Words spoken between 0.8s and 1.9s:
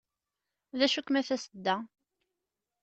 acu-kem a tasedda?